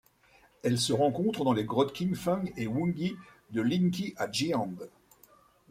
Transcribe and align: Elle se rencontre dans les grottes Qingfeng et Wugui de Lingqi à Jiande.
Elle 0.63 0.79
se 0.79 0.93
rencontre 0.93 1.43
dans 1.45 1.53
les 1.53 1.63
grottes 1.63 1.93
Qingfeng 1.93 2.49
et 2.57 2.65
Wugui 2.65 3.15
de 3.51 3.61
Lingqi 3.61 4.15
à 4.17 4.31
Jiande. 4.31 4.89